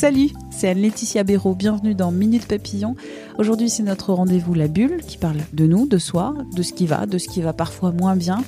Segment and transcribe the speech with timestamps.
[0.00, 2.96] Salut, c'est Anne-Laetitia Béraud, bienvenue dans Minute Papillon.
[3.36, 6.86] Aujourd'hui c'est notre rendez-vous La Bulle qui parle de nous, de soi, de ce qui
[6.86, 8.42] va, de ce qui va parfois moins bien.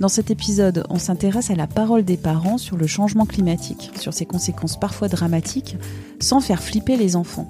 [0.00, 4.12] Dans cet épisode, on s'intéresse à la parole des parents sur le changement climatique, sur
[4.12, 5.76] ses conséquences parfois dramatiques,
[6.18, 7.48] sans faire flipper les enfants.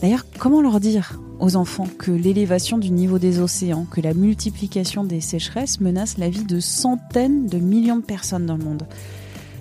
[0.00, 5.04] D'ailleurs, comment leur dire aux enfants que l'élévation du niveau des océans, que la multiplication
[5.04, 8.86] des sécheresses menace la vie de centaines de millions de personnes dans le monde?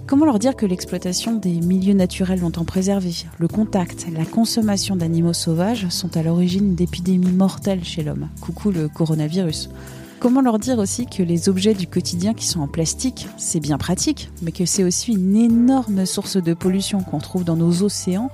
[0.08, 5.34] Comment leur dire que l'exploitation des milieux naturels longtemps préservés, le contact, la consommation d'animaux
[5.34, 8.30] sauvages sont à l'origine d'épidémies mortelles chez l'homme?
[8.40, 9.72] Coucou le coronavirus.
[10.20, 13.80] Comment leur dire aussi que les objets du quotidien qui sont en plastique, c'est bien
[13.80, 18.30] pratique, mais que c'est aussi une énorme source de pollution qu'on trouve dans nos océans,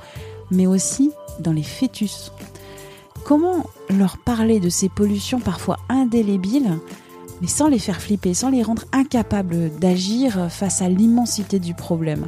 [0.52, 2.34] mais aussi dans les fœtus?
[3.24, 6.80] Comment leur parler de ces pollutions parfois indélébiles
[7.42, 12.28] mais sans les faire flipper, sans les rendre incapables d'agir face à l'immensité du problème.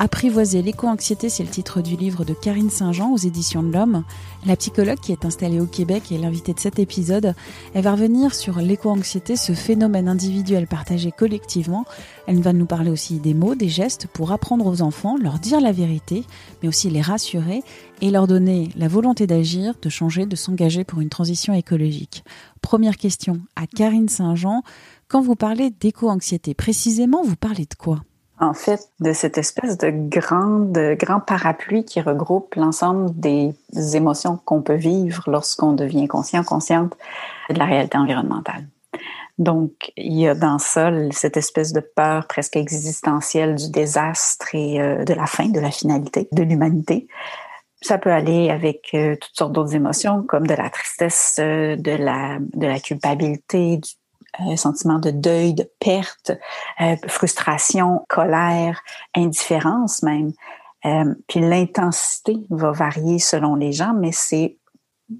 [0.00, 4.04] Apprivoiser l'éco-anxiété, c'est le titre du livre de Karine Saint-Jean aux éditions de l'Homme.
[4.46, 7.34] La psychologue qui est installée au Québec et l'invitée de cet épisode,
[7.74, 11.84] elle va revenir sur l'éco-anxiété, ce phénomène individuel partagé collectivement.
[12.28, 15.60] Elle va nous parler aussi des mots, des gestes pour apprendre aux enfants, leur dire
[15.60, 16.24] la vérité,
[16.62, 17.64] mais aussi les rassurer
[18.00, 22.22] et leur donner la volonté d'agir, de changer, de s'engager pour une transition écologique.
[22.62, 24.62] Première question à Karine Saint-Jean.
[25.08, 28.04] Quand vous parlez d'éco-anxiété, précisément, vous parlez de quoi?
[28.40, 33.54] En fait, de cette espèce de grande, grand parapluie qui regroupe l'ensemble des
[33.94, 36.96] émotions qu'on peut vivre lorsqu'on devient conscient, consciente
[37.50, 38.66] de la réalité environnementale.
[39.38, 44.80] Donc, il y a dans ça cette espèce de peur presque existentielle du désastre et
[44.80, 47.06] euh, de la fin, de la finalité de l'humanité.
[47.80, 51.92] Ça peut aller avec euh, toutes sortes d'autres émotions, comme de la tristesse, euh, de
[51.92, 53.90] la, de la culpabilité, du
[54.46, 56.32] euh, sentiment de deuil, de perte,
[56.80, 58.80] euh, frustration, colère,
[59.14, 60.32] indifférence même.
[60.84, 64.56] Euh, puis l'intensité va varier selon les gens, mais c'est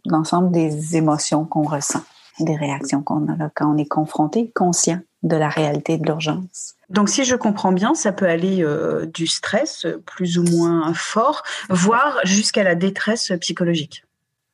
[0.04, 2.02] l'ensemble des émotions qu'on ressent,
[2.38, 6.76] des réactions qu'on a quand on est confronté, conscient de la réalité de l'urgence.
[6.88, 8.64] Donc, si je comprends bien, ça peut aller
[9.12, 14.04] du stress plus ou moins fort, voire jusqu'à la détresse psychologique.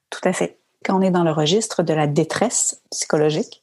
[0.09, 3.63] Tout à fait quand on est dans le registre de la détresse psychologique,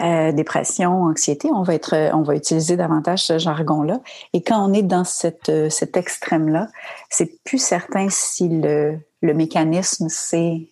[0.00, 4.00] euh, dépression, anxiété, on va être, on va utiliser davantage ce jargon-là.
[4.32, 6.68] Et quand on est dans cette, euh, cet extrême-là,
[7.10, 10.68] c'est plus certain si le, le mécanisme c'est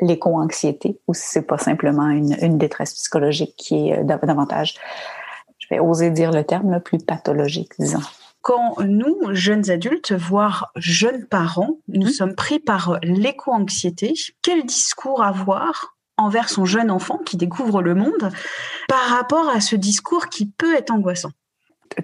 [0.00, 4.74] l'éco-anxiété ou si c'est pas simplement une, une, détresse psychologique qui est euh, davantage,
[5.58, 8.00] je vais oser dire le terme, plus pathologique, disons
[8.42, 12.10] quand nous, jeunes adultes, voire jeunes parents, nous mmh.
[12.10, 18.30] sommes pris par l'éco-anxiété, quel discours avoir envers son jeune enfant qui découvre le monde
[18.88, 21.30] par rapport à ce discours qui peut être angoissant?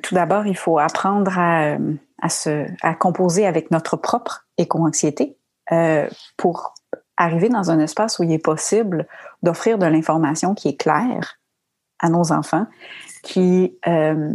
[0.03, 1.77] Tout d'abord, il faut apprendre à,
[2.22, 5.37] à, se, à composer avec notre propre éco-anxiété
[5.72, 6.75] euh, pour
[7.16, 9.09] arriver dans un espace où il est possible
[9.43, 11.38] d'offrir de l'information qui est claire
[11.98, 12.66] à nos enfants,
[13.25, 14.34] qui euh,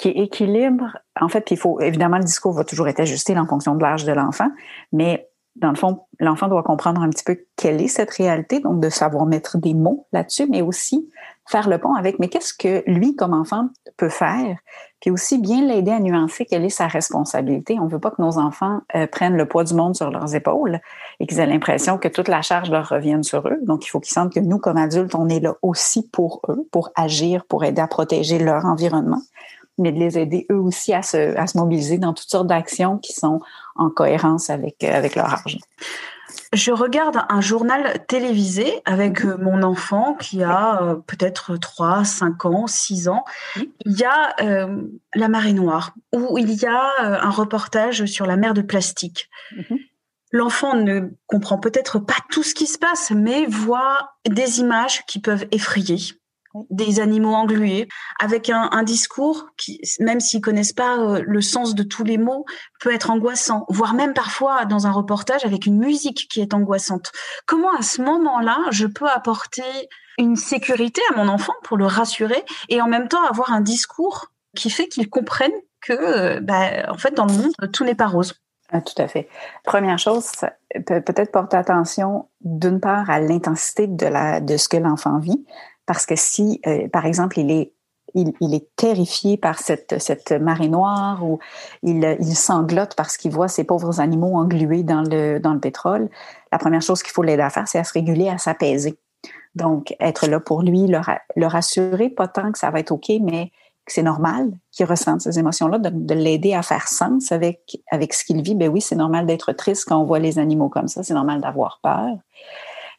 [0.00, 0.96] qui équilibre.
[1.20, 4.04] En fait, il faut évidemment le discours va toujours être ajusté en fonction de l'âge
[4.04, 4.50] de l'enfant,
[4.92, 8.80] mais dans le fond, l'enfant doit comprendre un petit peu quelle est cette réalité, donc
[8.80, 11.10] de savoir mettre des mots là-dessus, mais aussi
[11.46, 13.68] faire le pont avec, mais qu'est-ce que lui, comme enfant,
[13.98, 14.56] peut faire,
[15.00, 17.76] puis aussi bien l'aider à nuancer quelle est sa responsabilité.
[17.78, 20.34] On ne veut pas que nos enfants euh, prennent le poids du monde sur leurs
[20.34, 20.78] épaules
[21.18, 23.58] et qu'ils aient l'impression que toute la charge leur revienne sur eux.
[23.62, 26.66] Donc, il faut qu'ils sentent que nous, comme adultes, on est là aussi pour eux,
[26.70, 29.20] pour agir, pour aider à protéger leur environnement
[29.80, 32.98] mais de les aider eux aussi à se, à se mobiliser dans toutes sortes d'actions
[32.98, 33.40] qui sont
[33.74, 35.58] en cohérence avec, euh, avec leur âge.
[36.52, 42.44] Je regarde un journal télévisé avec euh, mon enfant qui a euh, peut-être 3, 5
[42.44, 43.24] ans, 6 ans.
[43.56, 44.34] Il y a
[45.14, 49.28] La marée noire, où il y a un reportage sur la mer de plastique.
[49.56, 49.78] Mhm.
[50.32, 55.18] L'enfant ne comprend peut-être pas tout ce qui se passe, mais voit des images qui
[55.18, 55.98] peuvent effrayer
[56.70, 57.88] des animaux englués,
[58.18, 62.44] avec un, discours qui, même s'ils connaissent pas euh, le sens de tous les mots,
[62.80, 67.12] peut être angoissant, voire même parfois dans un reportage avec une musique qui est angoissante.
[67.46, 69.62] Comment à ce moment-là, je peux apporter
[70.18, 74.32] une sécurité à mon enfant pour le rassurer et en même temps avoir un discours
[74.56, 78.06] qui fait qu'il comprenne que, euh, bah, en fait, dans le monde, tout n'est pas
[78.06, 78.34] rose?
[78.72, 79.28] Ah, tout à fait.
[79.64, 80.30] Première chose,
[80.86, 85.44] peut-être porter attention d'une part à l'intensité de, ce que l'enfant vit,
[85.90, 87.72] parce que si, euh, par exemple, il est
[88.14, 91.40] il, est terrifié par cette, cette marée noire ou
[91.82, 96.08] il, il sanglote parce qu'il voit ces pauvres animaux englués dans le, dans le pétrole.
[96.52, 98.98] La première chose qu'il faut l'aider à faire, c'est à se réguler, à s'apaiser.
[99.56, 103.50] Donc, être là pour lui, le, rassurer, pas tant que ça va être OK, mais
[103.88, 108.42] c'est normal qu'il ressente ces émotions-là, de, l'aider à faire sens avec, avec ce qu'il
[108.42, 108.54] vit.
[108.54, 111.40] Ben oui, c'est normal d'être triste quand on voit les animaux comme ça, c'est normal
[111.40, 112.16] d'avoir peur.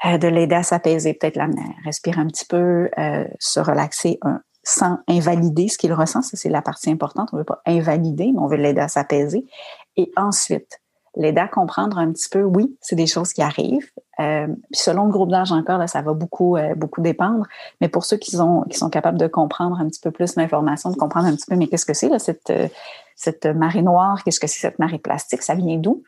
[0.05, 1.47] Euh, de l'aider à s'apaiser, peut-être la
[1.85, 4.19] respirer un petit peu, euh, se relaxer
[4.63, 6.21] sans invalider ce qu'il ressent.
[6.21, 7.29] Ça, c'est la partie importante.
[7.33, 9.45] On ne veut pas invalider, mais on veut l'aider à s'apaiser.
[9.97, 10.81] Et ensuite,
[11.15, 13.89] l'aider à comprendre un petit peu, oui, c'est des choses qui arrivent.
[14.19, 17.45] Euh, puis selon le groupe d'âge encore, là, ça va beaucoup, euh, beaucoup dépendre.
[17.81, 20.89] Mais pour ceux qui sont, qui sont capables de comprendre un petit peu plus l'information,
[20.89, 22.67] de comprendre un petit peu, mais qu'est-ce que c'est là, cette, euh,
[23.15, 26.03] cette marée noire, qu'est-ce que c'est cette marée plastique, ça vient d'où?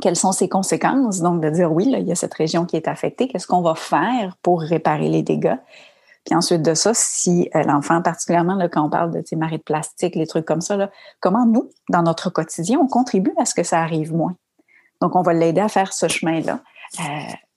[0.00, 1.20] Quelles sont ses conséquences?
[1.20, 3.62] Donc, de dire oui, là, il y a cette région qui est affectée, qu'est-ce qu'on
[3.62, 5.56] va faire pour réparer les dégâts?
[6.24, 9.58] Puis ensuite de ça, si euh, l'enfant, particulièrement là, quand on parle de ces marées
[9.58, 13.44] de plastique, les trucs comme ça, là, comment nous, dans notre quotidien, on contribue à
[13.44, 14.34] ce que ça arrive moins?
[15.00, 16.60] Donc, on va l'aider à faire ce chemin-là
[17.00, 17.02] euh,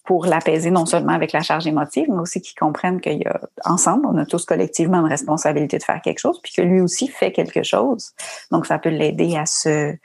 [0.07, 3.41] pour l'apaiser non seulement avec la charge émotive, mais aussi qu'il comprenne qu'il y a
[3.65, 7.09] ensemble, on a tous collectivement une responsabilité de faire quelque chose, puis que lui aussi
[7.09, 8.11] fait quelque chose.
[8.49, 9.69] Donc, ça peut l'aider à se...
[9.69, 9.95] Euh,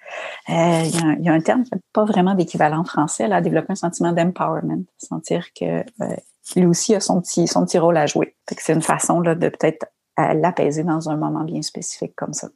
[0.48, 1.62] il, y a un, il, y a un, terme
[1.92, 5.84] pas vraiment d'équivalent français, là, à développer un sentiment d'empowerment, sentir que
[6.56, 8.34] lui aussi a son petit, son petit rôle à jouer.
[8.58, 9.86] C'est une façon là, de peut-être
[10.18, 12.48] euh, l'apaiser dans un moment bien spécifique comme ça.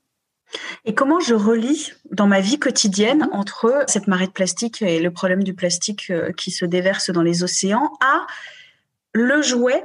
[0.84, 5.10] Et comment je relie dans ma vie quotidienne entre cette marée de plastique et le
[5.10, 8.26] problème du plastique euh, qui se déverse dans les océans à
[9.12, 9.84] le jouet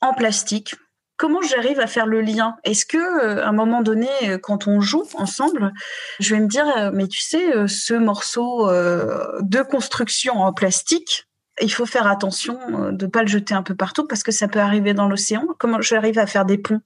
[0.00, 0.74] en plastique?
[1.16, 2.56] Comment j'arrive à faire le lien?
[2.64, 4.08] Est-ce que euh, à un moment donné,
[4.42, 5.72] quand on joue ensemble,
[6.18, 11.26] je vais me dire, mais tu sais, ce morceau de construction en plastique,
[11.62, 14.32] il faut faire attention euh, de ne pas le jeter un peu partout parce que
[14.32, 15.46] ça peut arriver dans l'océan.
[15.58, 16.80] Comment j'arrive à faire des ponts?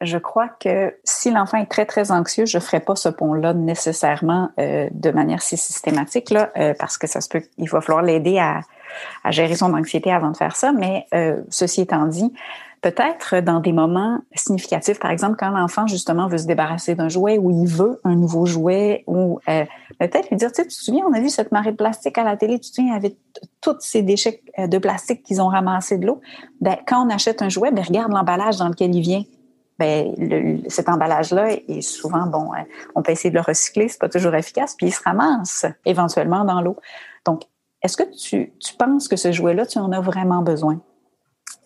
[0.00, 3.54] Je crois que si l'enfant est très, très anxieux, je ne ferai pas ce pont-là
[3.54, 7.80] nécessairement euh, de manière si systématique, là, euh, parce que ça se peut, il va
[7.80, 8.60] falloir l'aider à,
[9.30, 10.72] gérer son anxiété avant de faire ça.
[10.72, 11.06] Mais
[11.50, 12.32] ceci étant dit,
[12.80, 17.38] peut-être dans des moments significatifs, par exemple quand l'enfant justement veut se débarrasser d'un jouet
[17.38, 19.64] ou il veut un nouveau jouet ou euh,
[19.98, 22.36] peut-être lui dire, tu te souviens, on a vu cette marée de plastique à la
[22.36, 23.16] télé, tu te souviens, avec
[23.60, 26.20] tous ces déchets euh, de plastique qu'ils ont ramassés de l'eau.
[26.60, 29.24] Ben, quand on achète un jouet, ben, regarde l'emballage dans lequel il vient.
[29.78, 32.62] Ben, cet emballage-là est souvent, bon, euh,
[32.96, 36.44] on peut essayer de le recycler, c'est pas toujours efficace, puis il se ramasse éventuellement
[36.44, 36.76] dans l'eau.
[37.24, 37.42] Donc,
[37.82, 40.80] est-ce que tu, tu penses que ce jouet-là, tu en as vraiment besoin?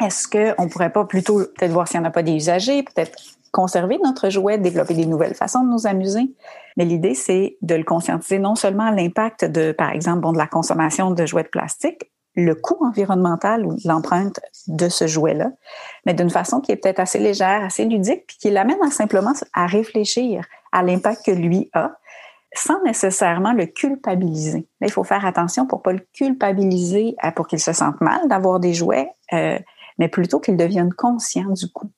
[0.00, 2.82] Est-ce qu'on ne pourrait pas plutôt peut-être voir s'il n'y en a pas des usagers,
[2.82, 3.18] peut-être
[3.50, 6.34] conserver notre jouet, développer des nouvelles façons de nous amuser?
[6.76, 10.46] Mais l'idée, c'est de le conscientiser non seulement l'impact de, par exemple, bon, de la
[10.46, 15.50] consommation de jouets de plastique, le coût environnemental ou l'empreinte de ce jouet-là,
[16.06, 19.32] mais d'une façon qui est peut-être assez légère, assez ludique, puis qui l'amène à simplement
[19.52, 21.92] à réfléchir à l'impact que lui a,
[22.54, 24.66] sans nécessairement le culpabiliser.
[24.80, 28.60] il faut faire attention pour pas le culpabiliser, euh, pour qu'il se sente mal d'avoir
[28.60, 29.10] des jouets.
[29.32, 29.58] Euh,
[29.98, 31.90] mais plutôt qu'ils deviennent conscients du coût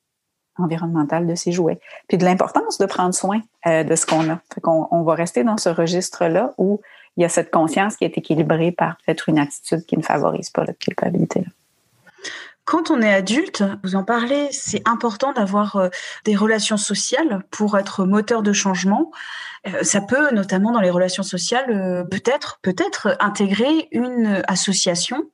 [0.59, 4.41] environnemental de ces jouets, puis de l'importance de prendre soin euh, de ce qu'on a.
[4.65, 6.81] on va rester dans ce registre-là où
[7.17, 10.51] il y a cette conscience qui est équilibrée par peut-être une attitude qui ne favorise
[10.51, 11.45] pas la culpabilité.
[12.65, 15.89] Quand on est adulte, vous en parlez, c'est important d'avoir euh,
[16.25, 19.13] des relations sociales pour être moteur de changement.
[19.67, 25.25] Euh, ça peut, notamment dans les relations sociales, peut-être, peut-être intégrer une association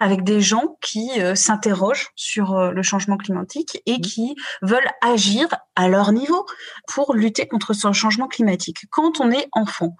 [0.00, 5.48] avec des gens qui euh, s'interrogent sur euh, le changement climatique et qui veulent agir
[5.74, 6.46] à leur niveau
[6.88, 8.84] pour lutter contre ce changement climatique.
[8.90, 9.96] Quand on est enfant,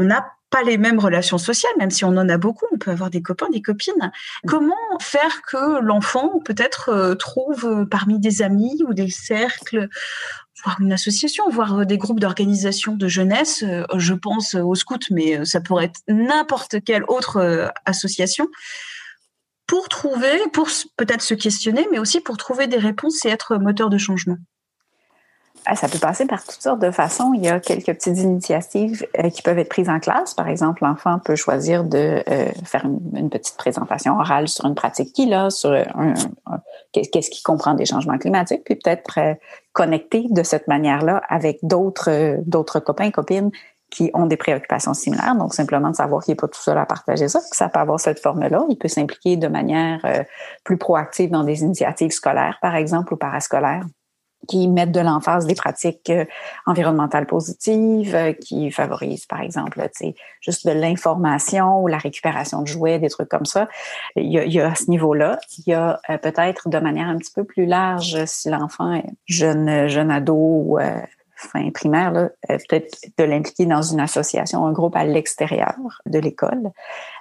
[0.00, 2.90] on n'a pas les mêmes relations sociales, même si on en a beaucoup, on peut
[2.90, 4.10] avoir des copains, des copines.
[4.46, 9.88] Comment faire que l'enfant peut-être euh, trouve parmi des amis ou des cercles
[10.64, 13.64] voire une association, voire des groupes d'organisation de jeunesse.
[13.96, 18.46] Je pense aux scouts, mais ça pourrait être n'importe quelle autre association
[19.66, 23.88] pour trouver, pour peut-être se questionner, mais aussi pour trouver des réponses et être moteur
[23.88, 24.36] de changement?
[25.74, 27.32] Ça peut passer par toutes sortes de façons.
[27.34, 30.34] Il y a quelques petites initiatives euh, qui peuvent être prises en classe.
[30.34, 35.12] Par exemple, l'enfant peut choisir de euh, faire une, petite présentation orale sur une pratique
[35.12, 36.14] qu'il a, sur un,
[36.92, 39.34] qu'est-ce qu'il comprend des changements climatiques, puis peut-être euh,
[39.72, 43.50] connecter de cette manière-là avec d'autres d'autres copains copines
[43.90, 45.34] qui ont des préoccupations similaires.
[45.36, 47.80] Donc, simplement de savoir qu'il n'est pas tout seul à partager ça, que ça peut
[47.80, 48.64] avoir cette forme-là.
[48.68, 50.00] Il peut s'impliquer de manière
[50.62, 53.84] plus proactive dans des initiatives scolaires, par exemple, ou parascolaires
[54.48, 56.24] qui mettent de l'emphase des pratiques euh,
[56.66, 59.80] environnementales positives, euh, qui favorisent, par exemple,
[60.40, 63.68] juste de l'information ou la récupération de jouets, des trucs comme ça.
[64.16, 65.38] Il y a, il y a à ce niveau-là.
[65.58, 69.06] Il y a euh, peut-être de manière un petit peu plus large, si l'enfant est
[69.26, 70.78] jeune, jeune ado ou
[71.40, 72.28] fin primaire, euh,
[72.68, 75.74] peut-être de l'impliquer dans une association, un groupe à l'extérieur
[76.06, 76.70] de l'école.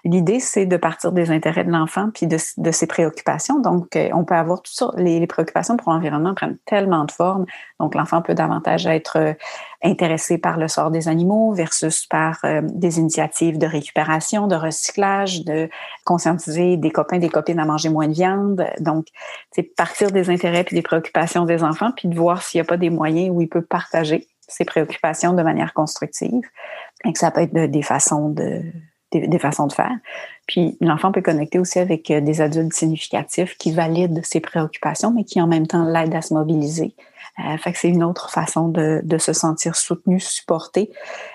[0.03, 3.59] L'idée, c'est de partir des intérêts de l'enfant puis de, ses préoccupations.
[3.59, 4.91] Donc, euh, on peut avoir tout ça.
[4.97, 7.45] Les, les préoccupations pour l'environnement prennent tellement de formes.
[7.79, 9.35] Donc, l'enfant peut davantage être
[9.83, 14.55] euh, intéressé par le sort des animaux versus par euh, des initiatives de récupération, de
[14.55, 15.69] recyclage, de
[16.05, 18.65] conscientiser des copains, des copines à manger moins de viande.
[18.79, 19.07] Donc,
[19.51, 22.67] c'est partir des intérêts puis des préoccupations des enfants, puis de voir s'il n'y a
[22.67, 26.43] pas des moyens où il peut partager ses préoccupations de manière constructive.
[27.05, 28.61] Et que ça peut être des façons de
[29.11, 29.95] des, façons de faire.
[30.47, 35.23] Puis l'enfant peut connecter aussi avec euh, des adultes significatifs qui valident ses préoccupations, mais
[35.23, 36.95] qui en même temps l'aident à se mobiliser
[37.39, 40.91] euh, fait que c'est une autre façon de, de, se sentir soutenu, supporté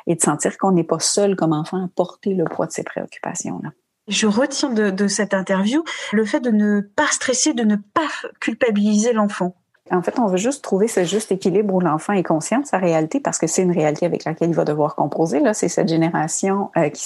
[0.07, 2.83] et de sentir qu'on n'est pas seul comme enfant à porter le poids de ses
[2.83, 3.71] préoccupations-là.
[4.09, 8.09] Je retiens de, de cette interview le fait de ne pas stresser, de ne pas
[8.39, 9.57] culpabiliser l'enfant.
[9.91, 12.79] En fait, on veut juste trouver ce juste équilibre où l'enfant est conscient de sa
[12.79, 15.41] réalité parce que c'est une réalité avec laquelle il va devoir composer.
[15.41, 17.05] Là, c'est cette génération euh, qui,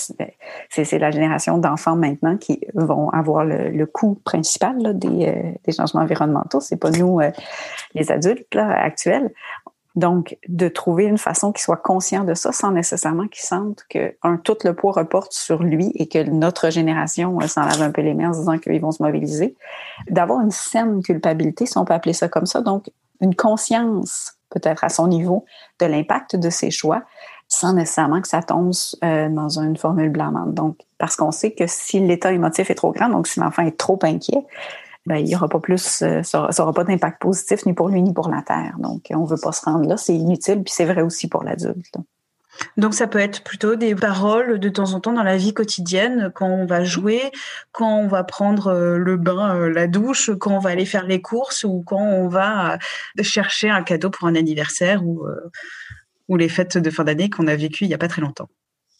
[0.70, 6.60] c'est, la génération d'enfants maintenant qui vont avoir le, coût principal euh, des, changements environnementaux.
[6.60, 7.32] C'est pas nous, euh,
[7.94, 9.32] les adultes là, actuels.
[9.98, 14.14] Donc, de trouver une façon qu'il soit conscient de ça sans nécessairement qu'il sente que
[14.22, 17.90] un, tout le poids reporte sur lui et que notre génération euh, s'en lave un
[17.90, 19.56] peu les mains en disant qu'ils vont se mobiliser.
[20.08, 22.84] D'avoir une saine culpabilité, si on peut appeler ça comme ça, donc
[23.20, 25.44] une conscience peut-être à son niveau
[25.80, 27.02] de l'impact de ses choix
[27.48, 30.54] sans nécessairement que ça tombe euh, dans une formule blâmante.
[30.54, 33.76] Donc, parce qu'on sait que si l'état émotif est trop grand, donc si l'enfant est
[33.76, 34.44] trop inquiet,
[35.08, 38.02] ben, il n'y aura pas plus, euh, ça n'aura pas d'impact positif ni pour lui
[38.02, 38.76] ni pour la Terre.
[38.78, 41.44] Donc, on ne veut pas se rendre là, c'est inutile, puis c'est vrai aussi pour
[41.44, 41.96] l'adulte.
[42.76, 46.30] Donc ça peut être plutôt des paroles de temps en temps dans la vie quotidienne,
[46.34, 47.22] quand on va jouer,
[47.72, 51.06] quand on va prendre euh, le bain, euh, la douche, quand on va aller faire
[51.06, 52.78] les courses ou quand on va
[53.22, 55.24] chercher un cadeau pour un anniversaire ou,
[56.28, 58.50] ou les fêtes de fin d'année qu'on a vécues il n'y a pas très longtemps.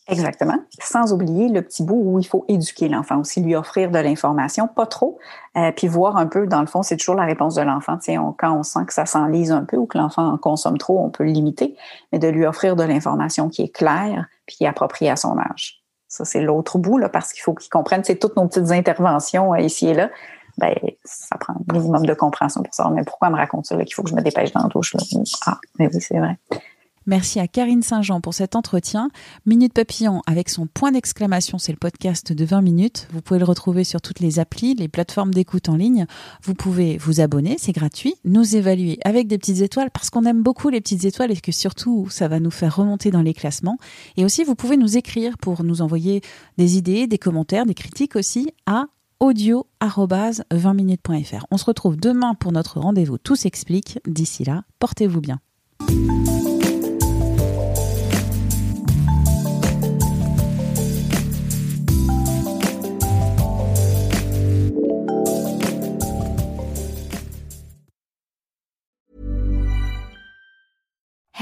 [0.09, 0.57] Exactement.
[0.81, 4.67] Sans oublier le petit bout où il faut éduquer l'enfant aussi, lui offrir de l'information,
[4.67, 5.19] pas trop,
[5.57, 7.99] euh, puis voir un peu, dans le fond, c'est toujours la réponse de l'enfant.
[7.99, 10.99] Tiens, quand on sent que ça s'enlise un peu ou que l'enfant en consomme trop,
[11.05, 11.77] on peut le limiter,
[12.11, 15.39] mais de lui offrir de l'information qui est claire puis qui est appropriée à son
[15.39, 15.83] âge.
[16.09, 19.53] Ça, c'est l'autre bout, là, parce qu'il faut qu'il comprenne, c'est toutes nos petites interventions
[19.53, 20.09] euh, ici et là.
[20.57, 20.75] Ben,
[21.05, 22.91] ça prend un minimum de compréhension pour ça.
[22.93, 25.01] Mais pourquoi me raconte ça, qu'il faut que je me dépêche dans la douche, là?
[25.47, 26.37] Ah, mais oui, c'est vrai.
[27.09, 29.09] Merci à Karine Saint-Jean pour cet entretien.
[29.47, 33.09] Minute Papillon avec son point d'exclamation, c'est le podcast de 20 minutes.
[33.15, 36.05] Vous pouvez le retrouver sur toutes les applis, les plateformes d'écoute en ligne.
[36.43, 40.43] Vous pouvez vous abonner, c'est gratuit, nous évaluer avec des petites étoiles parce qu'on aime
[40.43, 43.79] beaucoup les petites étoiles et que surtout ça va nous faire remonter dans les classements.
[44.19, 46.21] Et aussi, vous pouvez nous écrire pour nous envoyer
[46.59, 48.85] des idées, des commentaires, des critiques aussi à
[49.21, 51.47] audio-20minutes.fr.
[51.51, 53.99] On se retrouve demain pour notre rendez-vous Tout s'explique.
[54.07, 55.41] D'ici là, portez-vous bien.